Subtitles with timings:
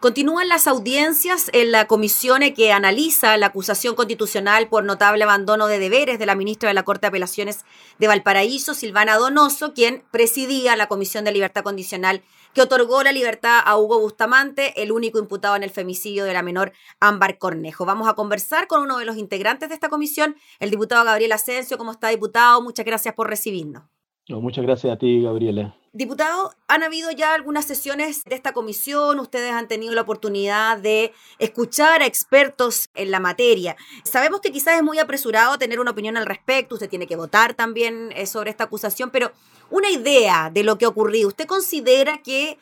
[0.00, 5.78] Continúan las audiencias en la comisión que analiza la acusación constitucional por notable abandono de
[5.78, 7.66] deberes de la ministra de la Corte de Apelaciones
[7.98, 12.22] de Valparaíso, Silvana Donoso, quien presidía la Comisión de Libertad Condicional
[12.54, 16.42] que otorgó la libertad a Hugo Bustamante, el único imputado en el femicidio de la
[16.42, 17.84] menor Ámbar Cornejo.
[17.84, 21.76] Vamos a conversar con uno de los integrantes de esta comisión, el diputado Gabriel Asensio.
[21.76, 22.62] ¿Cómo está, diputado?
[22.62, 23.82] Muchas gracias por recibirnos.
[24.28, 25.74] Muchas gracias a ti, Gabriela.
[25.92, 31.12] Diputado, han habido ya algunas sesiones de esta comisión, ustedes han tenido la oportunidad de
[31.40, 33.76] escuchar a expertos en la materia.
[34.04, 37.54] Sabemos que quizás es muy apresurado tener una opinión al respecto, usted tiene que votar
[37.54, 39.32] también eh, sobre esta acusación, pero
[39.68, 42.56] una idea de lo que ha ocurrido, ¿usted considera que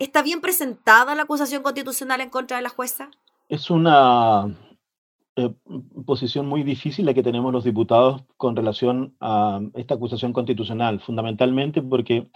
[0.00, 3.08] está bien presentada la acusación constitucional en contra de la jueza?
[3.48, 4.52] Es una
[5.36, 5.50] eh,
[6.06, 11.82] posición muy difícil la que tenemos los diputados con relación a esta acusación constitucional, fundamentalmente
[11.82, 12.28] porque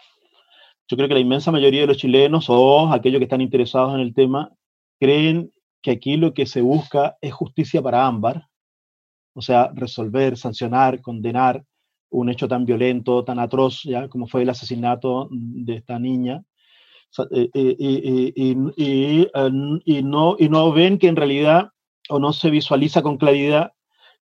[0.88, 4.00] yo creo que la inmensa mayoría de los chilenos o aquellos que están interesados en
[4.00, 4.52] el tema
[4.98, 5.52] creen
[5.82, 8.48] que aquí lo que se busca es justicia para Ámbar,
[9.34, 11.64] o sea, resolver, sancionar, condenar
[12.10, 16.42] un hecho tan violento, tan atroz, ya como fue el asesinato de esta niña,
[17.32, 21.70] eh, eh, y, no, y no ven que en realidad,
[22.08, 23.72] o no se visualiza con claridad,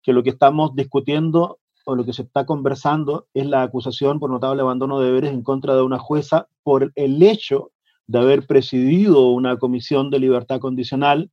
[0.02, 4.30] que lo que estamos discutiendo o lo que se está conversando es la acusación por
[4.30, 7.72] notable abandono de deberes en contra de una jueza por el hecho
[8.06, 11.30] de haber presidido una comisión de libertad condicional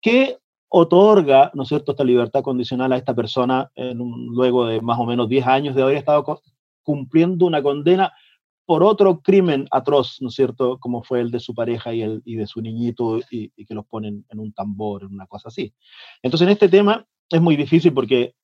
[0.00, 4.80] que otorga, ¿no es cierto?, esta libertad condicional a esta persona en un, luego de
[4.80, 6.40] más o menos 10 años de haber estado
[6.82, 8.12] cumpliendo una condena
[8.70, 12.22] por otro crimen atroz, ¿no es cierto?, como fue el de su pareja y, el,
[12.24, 15.74] y de su niñito y, que los ponen en un tambor, en una cosa así.
[16.22, 18.36] Entonces, en este tema es muy difícil porque,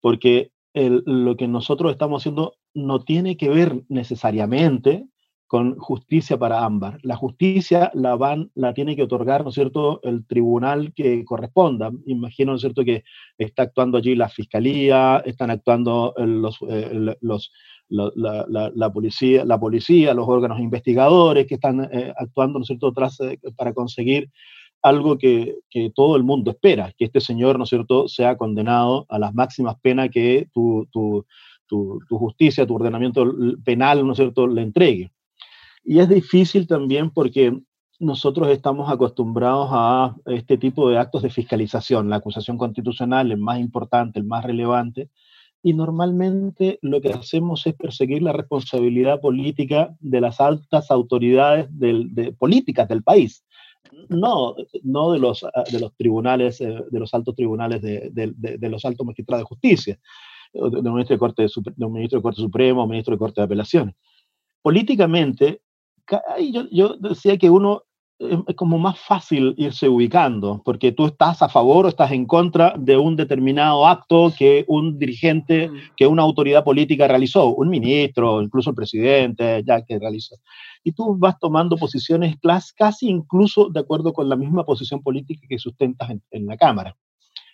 [0.00, 5.04] porque lo que nosotros estamos haciendo no tiene que ver necesariamente
[5.48, 7.00] con justicia para Ámbar.
[7.02, 11.90] La justicia la van, la tiene que otorgar, ¿no es cierto?, el tribunal que corresponda.
[12.06, 13.02] Imagino, ¿no es cierto?, que
[13.36, 17.52] está actuando allí la fiscalía, están actuando los, eh, los
[17.92, 23.20] la, policía, la policía, los órganos investigadores que están eh, actuando, ¿no es cierto?, tras,
[23.20, 24.30] eh, para conseguir
[24.82, 25.56] algo que,
[25.94, 29.76] todo el mundo espera, que este señor, ¿no es cierto?, sea condenado a las máximas
[29.80, 31.24] penas que tu, tu,
[31.68, 33.24] tu, justicia, tu ordenamiento
[33.64, 35.12] penal, ¿no es cierto?, le entregue.
[35.84, 37.56] Y es difícil también porque
[37.98, 42.08] nosotros estamos acostumbrados a este tipo de actos de fiscalización.
[42.08, 45.10] La acusación constitucional, el más importante, el más relevante,
[45.62, 52.34] y normalmente lo que hacemos es perseguir la responsabilidad política de las altas autoridades de
[52.38, 53.44] políticas del país
[54.08, 58.68] no, no de, los, ah, de los tribunales, eh, de los altos tribunales, de, de,
[58.68, 59.98] los altos magistrados de justicia,
[60.52, 63.40] de un ministro de Corte, de un ministro de Corte Supremo, un ministro de Corte
[63.40, 63.94] de Apelaciones.
[64.60, 65.62] Políticamente,
[66.52, 67.84] yo, yo decía que uno
[68.46, 72.74] es como más fácil irse ubicando, porque tú estás a favor o estás en contra
[72.78, 78.70] de un determinado acto que un dirigente, que una autoridad política realizó, un ministro, incluso
[78.70, 80.36] el presidente, ya que realizó
[80.84, 82.36] y tú vas tomando posiciones
[82.76, 86.96] casi incluso de acuerdo con la misma posición política que sustentas en, la Cámara.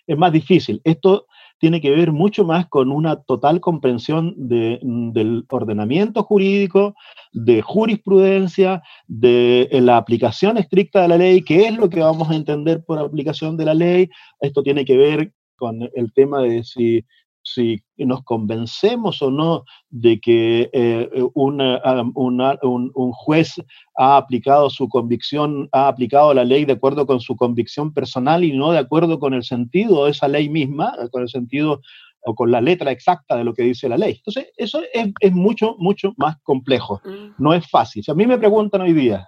[0.07, 0.81] Es más difícil.
[0.83, 1.27] Esto
[1.59, 6.95] tiene que ver mucho más con una total comprensión mm, del ordenamiento jurídico,
[7.31, 12.29] de jurisprudencia, de eh, la aplicación estricta de la ley, qué es lo que vamos
[12.29, 14.09] a entender por aplicación de la ley.
[14.39, 17.05] Esto tiene que ver con el tema de si
[17.43, 23.55] si nos convencemos o no de que eh, un, juez
[23.97, 28.55] ha aplicado su convicción, ha aplicado la ley de acuerdo con su convicción personal y
[28.55, 31.81] no de acuerdo con el sentido de esa ley misma, con el sentido
[32.21, 34.15] o con la letra exacta de lo que dice la ley.
[34.17, 37.01] Entonces, eso es, mucho, mucho más complejo.
[37.05, 37.35] Mm.
[37.37, 38.03] No es fácil.
[38.03, 39.27] Si a mí me preguntan hoy día,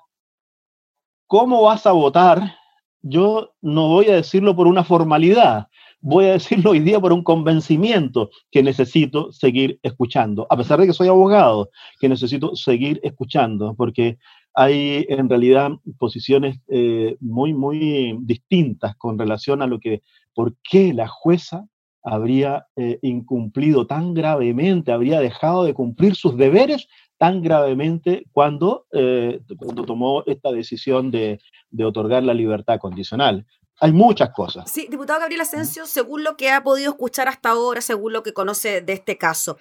[1.28, 2.56] ¿cómo vas a votar?
[3.02, 5.68] Yo no voy a decirlo por una formalidad,
[6.02, 10.88] voy a decirlo hoy día por un convencimiento que necesito seguir escuchando, a pesar de
[10.88, 11.70] que soy abogado,
[12.00, 14.18] que necesito seguir escuchando, porque
[14.54, 20.02] hay en realidad posiciones eh, muy, muy distintas con relación a lo que,
[20.34, 21.68] por qué la jueza
[22.04, 26.88] habría eh, incumplido tan gravemente, habría dejado de cumplir sus deberes
[27.18, 31.40] tan gravemente cuando, eh, cuando tomó esta decisión de,
[31.70, 33.46] de otorgar la libertad condicional.
[33.84, 34.70] Hay muchas cosas.
[34.72, 38.32] Sí, diputado Gabriel Asensio, según lo que ha podido escuchar hasta ahora, según lo que
[38.32, 39.58] conoce de este caso,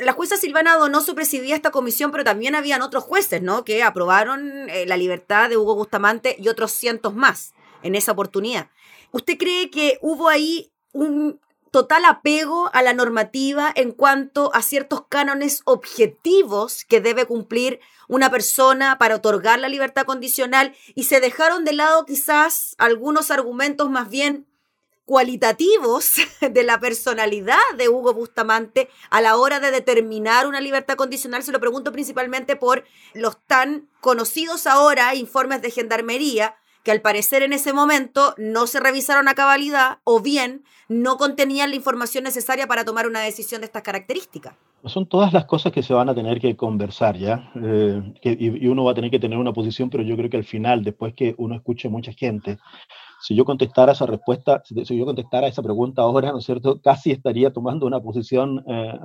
[0.00, 3.64] la jueza Silvana Donoso presidía esta comisión, pero también habían otros jueces, ¿no?
[3.64, 7.52] Que aprobaron eh, la libertad de Hugo Bustamante y otros cientos más
[7.82, 8.68] en esa oportunidad.
[9.12, 11.40] ¿Usted cree que hubo ahí un
[11.70, 18.30] total apego a la normativa en cuanto a ciertos cánones objetivos que debe cumplir una
[18.30, 24.10] persona para otorgar la libertad condicional y se dejaron de lado quizás algunos argumentos más
[24.10, 24.46] bien
[25.10, 31.42] cualitativos de la personalidad de Hugo Bustamante a la hora de determinar una libertad condicional.
[31.42, 32.84] Se lo pregunto principalmente por
[33.14, 38.80] los tan conocidos ahora informes de gendarmería que al parecer en ese momento no se
[38.80, 43.66] revisaron a cabalidad o bien no contenían la información necesaria para tomar una decisión de
[43.66, 44.54] estas características.
[44.86, 47.52] Son todas las cosas que se van a tener que conversar, ¿ya?
[47.62, 50.44] Eh, y, uno va a tener que tener una posición, pero yo creo que al
[50.44, 52.58] final, después que uno escuche mucha gente,
[53.20, 56.80] si yo contestara esa respuesta, si yo contestara esa pregunta ahora, ¿no es cierto?
[56.80, 58.98] Casi estaría tomando una posición, eh,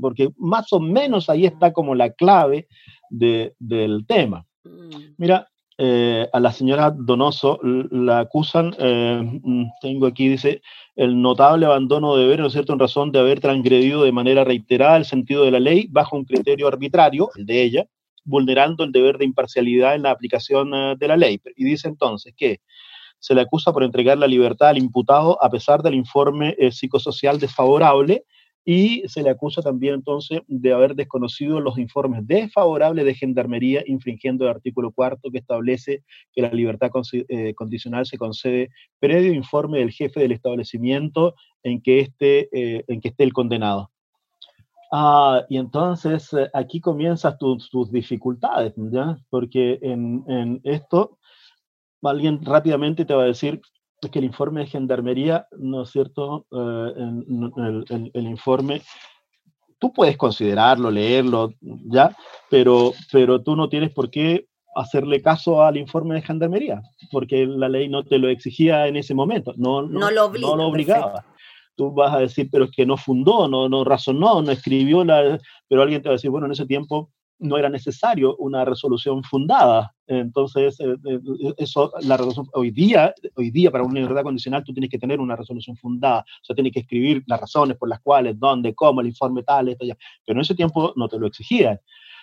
[0.00, 2.68] porque más o menos ahí está como la clave
[3.08, 4.46] del tema.
[4.62, 5.14] Mm.
[5.16, 10.60] Mira, eh, a la señora Donoso la acusan, eh, mm, tengo aquí, dice,
[10.96, 14.44] el notable abandono de deber, ¿no es cierto?, en razón de haber transgredido de manera
[14.44, 17.86] reiterada el sentido de la ley bajo un criterio arbitrario, el de ella,
[18.24, 21.40] vulnerando el deber de imparcialidad en la aplicación de la ley.
[21.56, 22.60] Y dice entonces que
[23.20, 27.38] se le acusa por entregar la libertad al imputado a pesar del informe eh, psicosocial
[27.38, 28.24] desfavorable
[28.70, 34.44] y se le acusa también entonces de haber desconocido los informes desfavorables de Gendarmería, infringiendo
[34.44, 36.04] el artículo cuarto que establece
[36.34, 38.68] que la libertad eh, condicional se concede
[39.00, 43.90] previo informe del jefe del establecimiento en que esté, eh, en que esté el condenado.
[44.92, 49.16] Ah, y entonces aquí comienzan tus, dificultades, ¿ya?
[49.30, 51.16] Porque en, en esto
[52.02, 53.62] alguien rápidamente te va a decir
[54.06, 56.46] que el informe de gendarmería, ¿no es cierto?
[56.52, 58.82] Eh, el, informe,
[59.78, 62.16] tú puedes considerarlo, leerlo, ¿ya?
[62.48, 64.46] Pero, pero tú no tienes por qué
[64.76, 66.80] hacerle caso al informe de gendarmería,
[67.10, 71.24] porque la ley no te lo exigía en ese momento, no, no, lo, obligaba.
[71.74, 75.38] Tú vas a decir, pero es que no fundó, no, no razonó, no escribió, la,
[75.68, 79.22] pero alguien te va a decir, bueno, en ese tiempo no era necesario una resolución
[79.22, 79.94] fundada.
[80.06, 81.20] Entonces, eh, eh,
[81.56, 85.20] eso, la resolución, hoy día, hoy día para una libertad condicional tú tienes que tener
[85.20, 89.00] una resolución fundada, o sea, tienes que escribir las razones por las cuales, dónde, cómo,
[89.00, 89.96] el informe tal, esto ya.
[90.24, 91.78] Pero en ese tiempo no te lo exigían.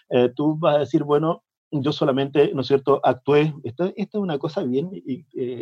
[0.09, 4.37] Eh, tú vas a decir, bueno, yo solamente, ¿no es cierto?, actué, esta, es una
[4.37, 4.89] cosa bien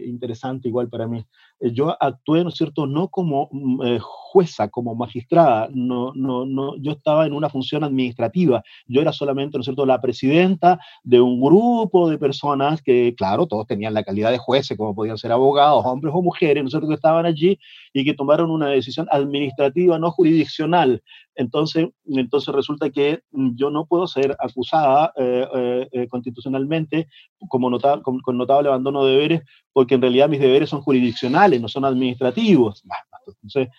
[0.06, 1.26] interesante igual para mí,
[1.72, 6.92] yo actué, ¿no es cierto?, no como mm, jueza, como magistrada, no, no, no, yo
[6.92, 11.40] estaba en una función administrativa, yo era solamente, ¿no es cierto?, la presidenta de un
[11.40, 15.86] grupo de personas que, claro, todos tenían la calidad de jueces, como podían ser abogados,
[15.86, 17.58] hombres o mujeres, ¿no es cierto?, que estaban allí
[17.94, 21.02] y que tomaron una decisión administrativa, no jurisdiccional.
[21.36, 27.08] Entonces, entonces resulta que yo no puedo ser acusada eh, eh, eh, constitucionalmente
[27.48, 27.72] como
[28.02, 31.86] con, con notable abandono de deberes, porque en realidad mis deberes son jurisdiccionales, no son
[31.86, 32.84] administrativos.
[33.28, 33.70] Entonces,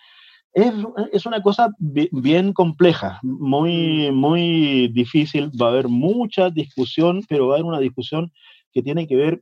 [0.55, 4.15] es, una cosa bien, compleja, muy, mm.
[4.15, 5.51] muy difícil.
[5.61, 8.31] Va a haber mucha discusión, pero va a haber una discusión
[8.71, 9.41] que tiene que ver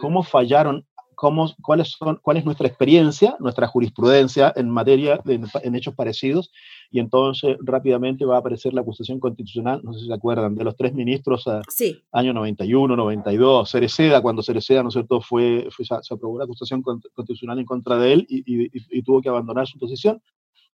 [0.00, 0.86] cómo fallaron,
[1.22, 6.50] cómo, cuáles son, cuál es nuestra experiencia, nuestra jurisprudencia en materia, de, en hechos parecidos,
[6.90, 10.64] y entonces rápidamente va a aparecer la acusación constitucional, no sé si se acuerdan, de
[10.64, 12.02] los tres ministros a sí.
[12.10, 17.60] año 91, 92, Cereceda, cuando Cereceda, ¿no es cierto?, fue, se aprobó la acusación constitucional
[17.60, 20.20] en contra de él y tuvo que abandonar su posición.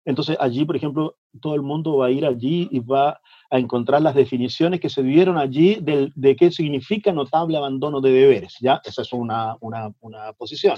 [0.06, 4.02] Entonces allí, por ejemplo, todo el mundo va a ir allí y va a encontrar
[4.02, 8.82] las definiciones que se dieron allí de, qué significa notable abandono de deberes, ¿ya?
[8.84, 9.94] Esa es una, una,
[10.38, 10.78] posición.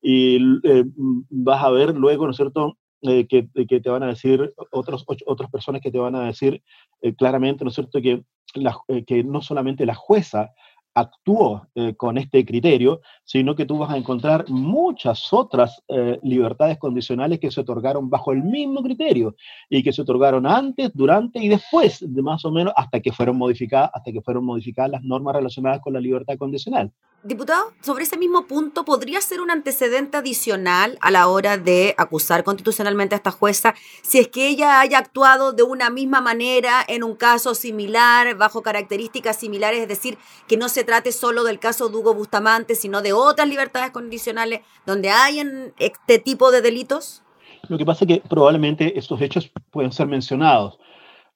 [0.00, 4.08] Y eh, vas a ver luego, ¿no es cierto?, eh, que, que, te van a
[4.08, 6.62] decir otros, otras personas que te van a decir
[7.02, 8.22] eh, claramente, ¿no es cierto?, que,
[9.06, 10.52] que no solamente la jueza
[10.96, 16.78] actuó eh, con este criterio, sino que tú vas a encontrar muchas otras eh, libertades
[16.78, 19.36] condicionales que se otorgaron bajo el mismo criterio
[19.68, 23.36] y que se otorgaron antes, durante y después de más o menos hasta que fueron
[23.36, 26.90] modificadas, hasta que fueron modificadas las normas relacionadas con la libertad condicional.
[27.26, 32.44] Diputado, sobre ese mismo punto, ¿podría ser un antecedente adicional a la hora de acusar
[32.44, 37.02] constitucionalmente a esta jueza si es que ella haya actuado de una misma manera en
[37.02, 41.88] un caso similar, bajo características similares, es decir, que no se trate solo del caso
[41.88, 47.24] de Hugo Bustamante, sino de otras libertades condicionales donde hayan este tipo de delitos?
[47.68, 50.78] Lo que pasa es que probablemente estos hechos pueden ser mencionados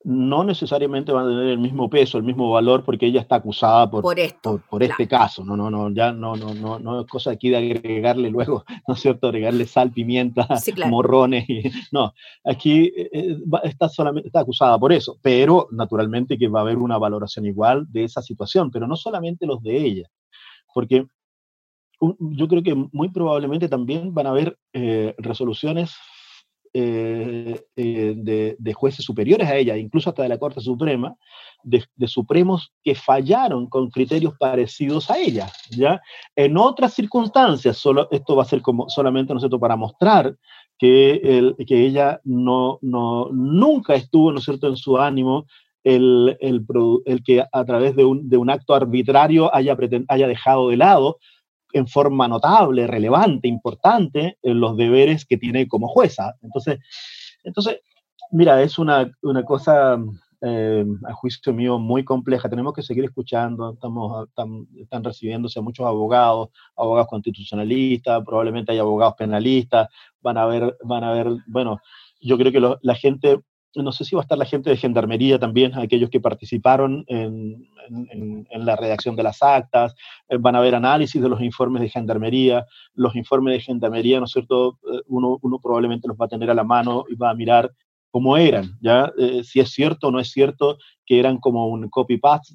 [0.02, 3.90] no necesariamente van a tener el mismo peso, el mismo valor, porque ella está acusada
[3.90, 5.44] por, por, esto, por, este caso.
[5.44, 8.94] No, no, no, ya no, no, no, no es cosa aquí de agregarle luego, ¿no
[8.94, 9.26] es cierto?
[9.26, 10.48] Agregarle sal, pimienta,
[10.88, 11.48] morrones.
[11.48, 12.14] Y, no,
[12.44, 16.78] aquí eh, eh, está solamente está acusada por eso, pero naturalmente que va a haber
[16.78, 20.08] una valoración igual de esa situación, pero no solamente los de ella,
[20.72, 21.06] porque
[22.00, 25.94] yo creo que muy probablemente también van a haber eh, resoluciones
[26.72, 31.16] eh, de, jueces superiores a ella, incluso hasta de la Corte Suprema,
[31.62, 35.50] de, supremos que fallaron con criterios parecidos a ella.
[35.70, 36.00] ¿ya?
[36.36, 40.36] En otras circunstancias, solo, esto va a ser como solamente ¿no para mostrar
[40.78, 44.68] que, el, que ella no, no, nunca estuvo ¿no es cierto?
[44.68, 45.46] en su ánimo
[45.82, 46.64] el, el,
[47.04, 49.76] el, que a través de un, de un acto arbitrario haya,
[50.08, 51.18] haya dejado de lado
[51.72, 56.34] en forma notable, relevante, importante, en los deberes que tiene como jueza.
[56.42, 56.78] Entonces,
[57.44, 57.80] entonces
[58.30, 59.98] mira, es una, una cosa,
[60.40, 62.48] eh, a juicio mío, muy compleja.
[62.48, 64.28] Tenemos que seguir escuchando, estamos,
[64.76, 69.88] están, recibiéndose muchos abogados, abogados constitucionalistas, probablemente hay abogados penalistas,
[70.20, 71.80] van a ver, van a ver, bueno,
[72.20, 73.40] yo creo que la gente
[73.74, 77.68] no sé si va a estar la gente de Gendarmería también, aquellos que participaron en,
[78.52, 79.94] la redacción de las actas,
[80.28, 84.26] eh, van a haber análisis de los informes de Gendarmería, los informes de Gendarmería, ¿no
[84.26, 84.78] es cierto?
[84.92, 87.72] Eh, uno, uno probablemente los va a tener a la mano y va a mirar
[88.10, 89.12] cómo eran, ¿ya?
[89.18, 92.54] Eh, si es cierto o no es cierto que eran como un copy-paste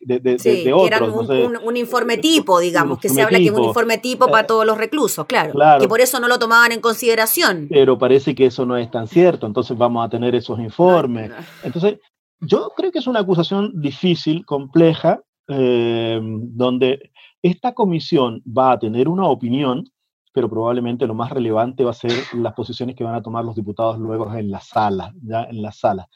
[0.00, 1.30] de, de, de, otros.
[1.30, 4.46] Eran un, un, informe tipo, digamos, que se habla que es un informe tipo para
[4.46, 7.66] todos los reclusos, claro, Que por eso no lo tomaban en consideración.
[7.68, 11.30] Pero parece que eso no es tan cierto, entonces vamos a tener esos informes.
[11.62, 11.98] Entonces,
[12.40, 17.10] yo creo que es una acusación difícil, compleja, eh, donde
[17.42, 19.84] esta comisión va a tener una opinión
[20.32, 23.56] pero probablemente lo más relevante va a ser las posiciones que van a tomar los
[23.56, 26.08] diputados luego en la sala, ya en la sala.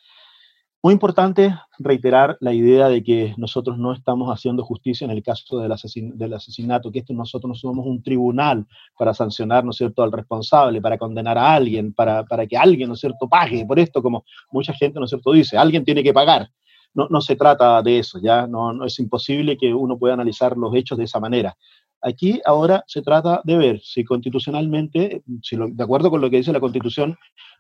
[0.85, 5.59] Muy importante reiterar la idea de que nosotros no estamos haciendo justicia en el caso
[5.59, 5.73] del,
[6.15, 8.67] del asesinato, que esto nosotros no somos un tribunal
[8.99, 12.89] para sancionar, ¿no es cierto?, al responsable, para condenar a alguien, para, para que alguien,
[12.89, 16.03] ¿no es cierto?, pague por esto, como mucha gente, ¿no es cierto?, dice, alguien tiene
[16.03, 16.51] que pagar.
[16.93, 20.55] No, no se trata de eso, ya no, no es imposible que uno pueda analizar
[20.55, 21.57] los hechos de esa manera.
[22.03, 26.61] Aquí ahora se trata de ver si constitucionalmente, de acuerdo con lo que dice la
[26.61, 27.17] Constitución,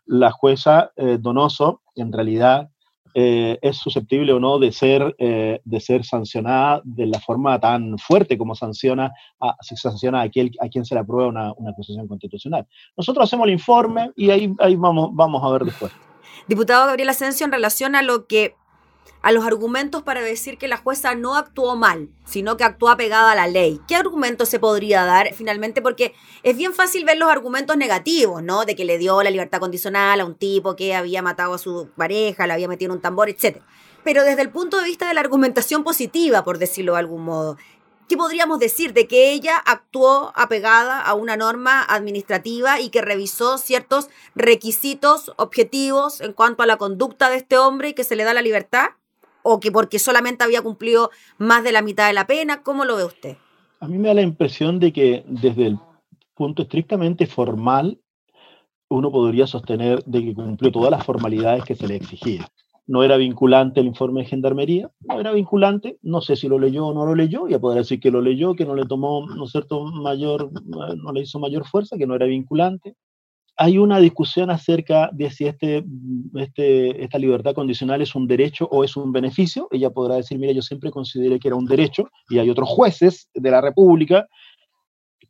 [0.06, 2.68] la jueza eh, Donoso en realidad
[3.16, 7.96] eh, es susceptible o no de ser, eh, de ser sancionada de la forma tan
[7.96, 11.70] fuerte como sanciona a, se sanciona a, aquel, a quien se le aprueba una, una
[11.70, 12.66] acusación constitucional.
[12.96, 15.92] Nosotros hacemos el informe y ahí, ahí vamos, vamos a ver después.
[16.48, 18.56] Diputado Gabriel Asensio, en relación a lo que
[19.24, 23.32] a los argumentos para decir que la jueza no actuó mal, sino que actuó apegada
[23.32, 23.80] a la ley.
[23.88, 25.80] ¿Qué argumento se podría dar finalmente?
[25.80, 28.66] Porque es bien fácil ver los argumentos negativos, ¿no?
[28.66, 31.88] De que le dio la libertad condicional a un tipo que había matado a su
[31.96, 33.62] pareja, la había metido en un tambor, etc.
[34.04, 37.56] Pero desde el punto de vista de la argumentación positiva, por decirlo de algún modo,
[38.10, 43.56] ¿qué podríamos decir de que ella actuó apegada a una norma administrativa y que revisó
[43.56, 48.24] ciertos requisitos objetivos en cuanto a la conducta de este hombre y que se le
[48.24, 48.90] da la libertad?
[49.44, 52.62] O que porque solamente había cumplido más de la mitad de la pena?
[52.62, 53.36] ¿Cómo lo ve usted?
[53.78, 55.78] A mí me da la impresión de que desde el
[56.34, 58.00] punto estrictamente formal,
[58.88, 62.48] uno podría sostener de que cumplió todas las formalidades que se le exigía.
[62.86, 66.86] No era vinculante el informe de gendarmería, no era vinculante, no sé si lo leyó
[66.86, 69.46] o no lo leyó, ya podría decir que lo leyó, que no le tomó, ¿no
[69.46, 72.96] cierto?, mayor, no le hizo mayor fuerza, que no era vinculante
[73.56, 75.84] hay una discusión acerca de si este,
[76.34, 79.68] este, esta libertad condicional es un derecho o es un beneficio.
[79.70, 83.30] Ella podrá decir, mira, yo siempre consideré que era un derecho y hay otros jueces
[83.32, 84.26] de la República,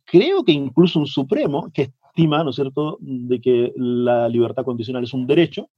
[0.05, 5.03] creo que incluso un Supremo, que estima, ¿no es cierto?, de que la libertad condicional
[5.03, 5.69] es un derecho.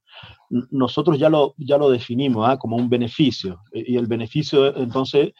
[0.70, 2.58] Nosotros ya lo, ya lo definimos ¿ah?
[2.58, 5.32] como un beneficio y el beneficio entonces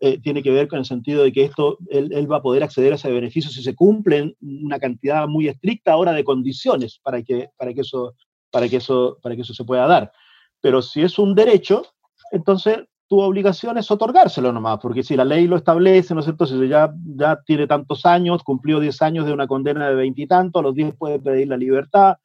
[0.00, 2.92] eh, tiene que ver con el sentido de que esto, él, va a poder acceder
[2.92, 7.50] a ese beneficio si se cumplen una cantidad muy estricta ahora de condiciones para que,
[7.56, 8.14] para que, eso,
[8.50, 10.12] para que, eso, para que eso se pueda dar.
[10.60, 11.84] Pero si es un derecho,
[12.32, 12.78] entonces
[13.08, 16.46] tu obligación es otorgárselo nomás, porque si la ley lo establece, ¿no es cierto?
[16.46, 20.64] Si ya, ya tiene tantos años, cumplió 10 años de una condena de veintitantos, a
[20.64, 22.16] los 10 puede pedir la libertad,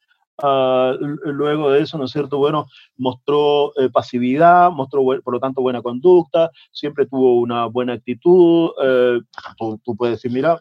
[0.42, 2.38] Ah, luego de eso, ¿no es cierto?
[2.38, 8.70] Bueno, mostró eh, pasividad, mostró, por lo tanto, buena conducta, siempre tuvo una buena actitud.
[8.82, 9.20] Eh,
[9.56, 10.60] tú, puedes decir, mira,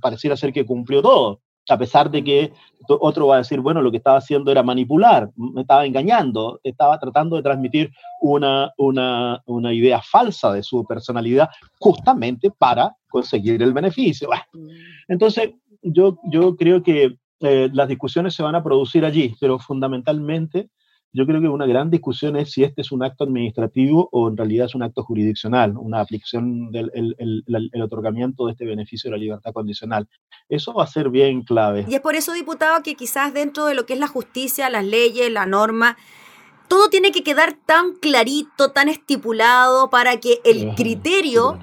[0.00, 2.52] pareciera ser que cumplió todo, a pesar de que
[2.88, 6.98] otro va a decir, bueno, lo que estaba haciendo era manipular, me estaba engañando, estaba
[7.00, 7.90] tratando de transmitir
[8.20, 11.48] una, una, una idea falsa de su personalidad
[11.80, 14.28] justamente para conseguir el beneficio.
[14.52, 14.68] Mm.
[15.08, 15.50] Entonces,
[15.82, 20.70] yo, yo creo que eh, las discusiones se van a producir allí, pero fundamentalmente
[21.16, 24.36] yo creo que una gran discusión es si este es un acto administrativo o en
[24.36, 29.22] realidad es un acto jurisdiccional, una aplicación del el, otorgamiento de este beneficio de la
[29.22, 30.06] libertad condicional.
[30.50, 31.86] Eso va a ser bien clave.
[31.88, 34.84] Y es por eso, diputado, que quizás dentro de lo que es la justicia, las
[34.84, 35.96] leyes, la norma,
[36.68, 41.58] todo tiene que quedar tan clarito, tan estipulado para que el criterio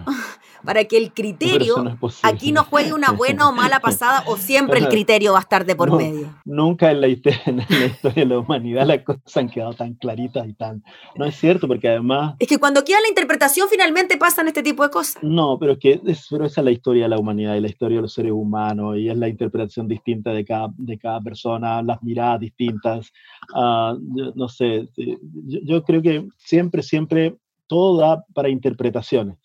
[0.63, 1.75] para que el criterio
[2.23, 5.65] aquí no juegue una buena o mala pasada o siempre el criterio va a estar
[5.65, 6.33] de por medio.
[6.45, 7.07] Nunca en la,
[7.45, 10.83] en la, historia de la humanidad las cosas han quedado tan claritas y tan...
[11.15, 12.35] No es cierto, porque además...
[12.39, 15.21] Es que cuando queda la interpretación finalmente pasan este tipo de cosas.
[15.21, 17.97] No, pero es que pero esa es la historia de la humanidad y la historia
[17.97, 22.01] de los seres humanos y es la interpretación distinta de cada, de cada persona, las
[22.01, 23.11] miradas distintas.
[23.53, 23.97] Uh,
[24.35, 29.37] no sé, yo, yo creo que siempre, siempre todo da para interpretaciones.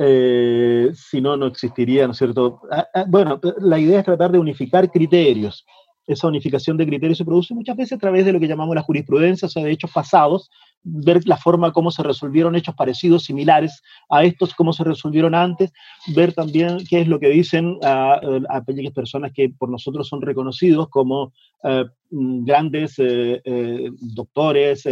[0.00, 2.60] Eh, si no, no existiría, ¿no es cierto?
[2.70, 5.66] Ah, ah, bueno, la idea es tratar de unificar criterios.
[6.06, 8.82] Esa unificación de criterios se produce muchas veces a través de lo que llamamos la
[8.82, 10.50] jurisprudencia, o sea, de hechos pasados,
[10.82, 15.72] ver la forma como se resolvieron hechos parecidos, similares a estos, cómo se resolvieron antes,
[16.14, 18.64] ver también qué es lo que dicen a, a
[18.94, 21.32] personas que por nosotros son reconocidos como
[21.64, 24.88] eh, grandes eh, eh, doctores,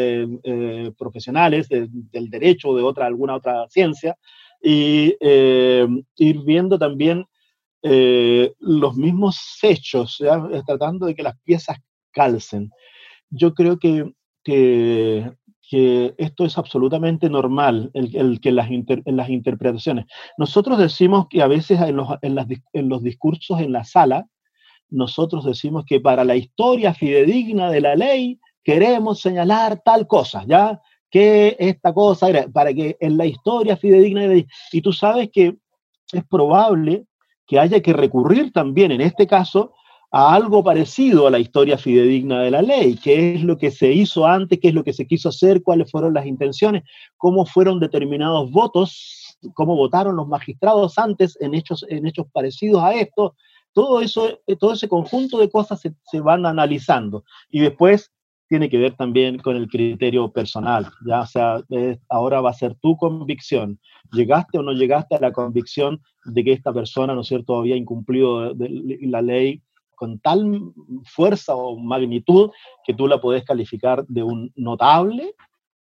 [0.99, 4.17] profesionales del derecho o de otra, alguna otra ciencia,
[4.69, 5.17] y
[6.17, 7.25] ir viendo también
[7.83, 10.23] los mismos hechos,
[10.67, 11.79] tratando de que las piezas
[12.11, 12.71] calcen.
[13.31, 15.31] Yo creo que, que
[15.69, 20.07] que esto es absolutamente normal, el, que las, en las interpretaciones.
[20.39, 24.29] Nosotros decimos que a veces en los, en, los discursos en la sala,
[24.89, 30.81] nosotros decimos que para la historia fidedigna de la ley queremos señalar tal cosa, ¿ya?
[31.17, 35.57] Que esta cosa era, para que en la historia fidedigna de y tú sabes que
[36.13, 37.07] es probable
[37.47, 39.73] que haya que recurrir también en este caso
[40.11, 43.91] a algo parecido a la historia fidedigna de la ley, qué es lo que se
[43.95, 46.83] hizo antes, qué es lo que se quiso hacer, cuáles fueron las intenciones,
[47.17, 52.93] cómo fueron determinados votos, cómo votaron los magistrados antes en hechos, en hechos parecidos a
[52.93, 53.35] esto.
[53.73, 58.13] Todo, eso, todo ese conjunto de cosas se, van analizando y después
[58.49, 61.63] tiene que ver también con el criterio personal, ya o sea,
[62.09, 63.81] ahora va a ser tu convicción.
[64.13, 67.77] ¿Llegaste o no llegaste a la convicción de que esta persona, ¿no es cierto?, había
[67.77, 69.63] incumplido la ley
[69.97, 70.73] con tal
[71.05, 72.51] fuerza o magnitud
[72.85, 75.35] que tú la puedes calificar de un notable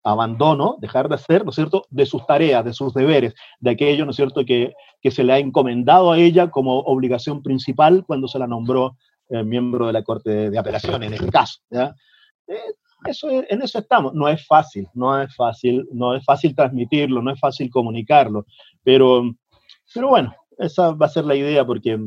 [0.02, 4.04] abandono, dejar de hacer, ¿no es cierto?, de sus tareas, de sus deberes, de aquello,
[4.04, 8.26] ¿no es cierto?, que, que se le ha encomendado a ella como obligación principal cuando
[8.26, 8.96] se la nombró
[9.30, 11.60] eh, miembro de la Corte de, Apelación, en este caso.
[11.70, 11.94] ¿ya?
[12.48, 12.74] Eh,
[13.06, 14.14] eso, en eso estamos.
[14.14, 18.46] No es fácil, no es fácil, no es fácil transmitirlo, no es fácil comunicarlo,
[18.82, 19.22] pero,
[19.94, 21.98] pero bueno, esa va a ser la idea porque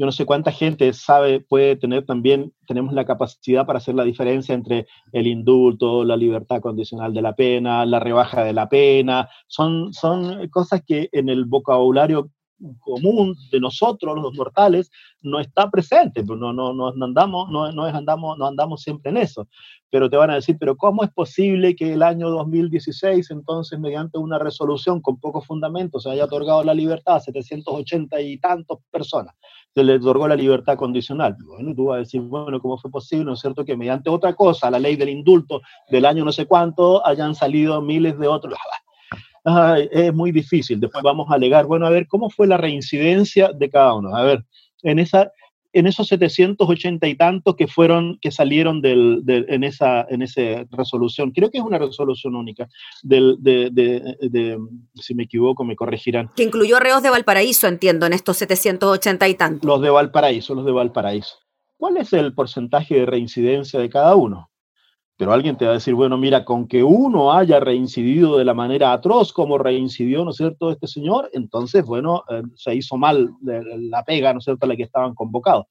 [0.00, 4.04] yo no sé cuánta gente sabe, puede tener también, tenemos la capacidad para hacer la
[4.04, 9.28] diferencia entre el indulto, la libertad condicional de la pena, la rebaja de la pena.
[9.46, 12.30] Son, son cosas que en el vocabulario
[12.80, 14.90] común de nosotros, los mortales,
[15.22, 19.48] no está presente, no, no, no, andamos, no, no, andamos, no andamos siempre en eso.
[19.90, 24.18] Pero te van a decir, pero ¿cómo es posible que el año 2016, entonces, mediante
[24.18, 29.34] una resolución con pocos fundamentos, se haya otorgado la libertad a 780 y tantos personas?
[29.74, 31.36] Se le otorgó la libertad condicional.
[31.44, 33.24] Bueno, tú vas a decir, bueno, ¿cómo fue posible?
[33.24, 36.46] ¿No es cierto que mediante otra cosa, la ley del indulto del año no sé
[36.46, 38.58] cuánto, hayan salido miles de otros?
[39.90, 40.80] Es muy difícil.
[40.80, 44.14] Después vamos a alegar, bueno, a ver, ¿cómo fue la reincidencia de cada uno?
[44.14, 44.44] A ver,
[44.82, 45.30] en, esa,
[45.72, 51.30] en esos 780 y tantos que fueron, que salieron del, en, esa, en esa resolución,
[51.30, 52.68] creo que es una resolución única,
[53.02, 54.58] del, de, de,
[54.94, 56.30] si me equivoco, me corregirán.
[56.34, 59.66] Que incluyó reos de Valparaíso, entiendo, en estos 780 y tantos.
[59.66, 61.36] Los de Valparaíso, los de Valparaíso.
[61.76, 64.49] ¿Cuál es el porcentaje de reincidencia de cada uno?
[65.20, 68.54] Pero alguien te va a decir, bueno, mira, con que uno haya reincidido de la
[68.54, 73.28] manera atroz como reincidió, ¿no es cierto?, este señor, entonces, bueno, eh, se hizo mal
[73.42, 75.66] la pega, ¿no es cierto?, a la que estaban convocados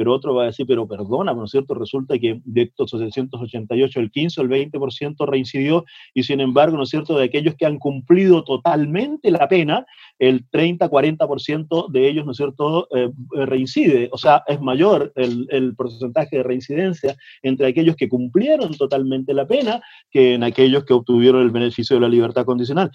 [0.00, 1.74] pero otro va a decir, pero perdona, ¿no es cierto?
[1.74, 5.84] Resulta que de estos 788, el 15 o el 20% reincidió
[6.14, 9.84] y sin embargo, ¿no es cierto?, de aquellos que han cumplido totalmente la pena,
[10.18, 13.10] el 30-40% de ellos, ¿no es cierto?, eh,
[13.44, 14.08] reincide.
[14.10, 19.46] O sea, es mayor el, el porcentaje de reincidencia entre aquellos que cumplieron totalmente la
[19.46, 22.90] pena que en aquellos que obtuvieron el beneficio de la libertad condicional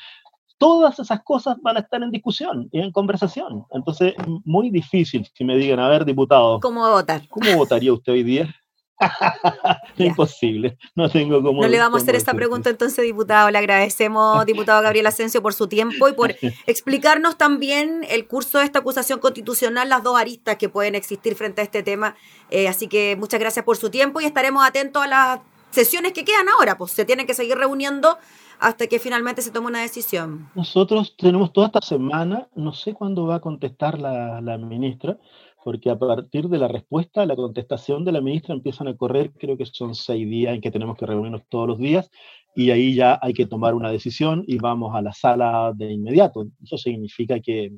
[0.57, 3.65] todas esas cosas van a estar en discusión y en conversación.
[3.71, 4.13] Entonces,
[4.43, 6.59] muy difícil que me digan, a ver, diputado.
[6.59, 7.27] ¿Cómo votar?
[7.29, 8.55] ¿Cómo votaría usted hoy día?
[9.97, 11.61] Imposible, no tengo cómo.
[11.61, 13.51] No le vamos a hacer esta pregunta entonces, diputado.
[13.51, 16.33] Le agradecemos, diputado Gabriel Asensio, por su tiempo y por
[16.65, 21.61] explicarnos también el curso de esta acusación constitucional, las dos aristas que pueden existir frente
[21.61, 22.15] a este tema.
[22.49, 25.39] Eh, así que muchas gracias por su tiempo y estaremos atentos a las
[25.71, 28.17] sesiones que quedan ahora, pues se tienen que seguir reuniendo
[28.59, 30.49] hasta que finalmente se tome una decisión.
[30.55, 35.17] Nosotros tenemos toda esta semana, no sé cuándo va a contestar la, la ministra,
[35.63, 39.57] porque a partir de la respuesta, la contestación de la ministra empiezan a correr, creo
[39.57, 42.09] que son seis días en que tenemos que reunirnos todos los días,
[42.55, 46.45] y ahí ya hay que tomar una decisión y vamos a la sala de inmediato.
[46.63, 47.73] Eso significa que,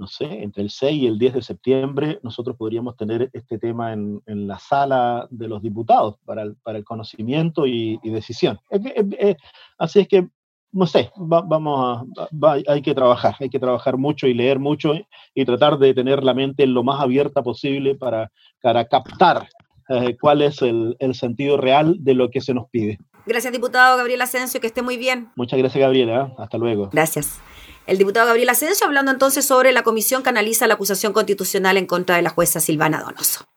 [0.00, 3.92] no sé, entre el 6 y el 10 de septiembre nosotros podríamos tener este tema
[3.92, 8.58] en, en la sala de los diputados para el, para el conocimiento y, y decisión.
[9.78, 10.28] así es que
[10.72, 12.06] no sé, vamos
[12.40, 14.94] a, hay que trabajar, hay que trabajar mucho y leer mucho
[15.34, 18.30] y tratar de tener la mente lo más abierta posible para,
[18.62, 19.48] para captar
[19.88, 22.98] eh, cuál es el, el, sentido real de lo que se nos pide.
[23.26, 25.28] Gracias, diputado Gabriel Asensio, que esté muy bien.
[25.34, 26.32] Muchas gracias, Gabriela.
[26.38, 26.88] Hasta luego.
[26.90, 27.40] Gracias.
[27.90, 31.86] El diputado Gabriel Asensio hablando entonces sobre la comisión que analiza la acusación constitucional en
[31.86, 33.49] contra de la jueza Silvana Donoso.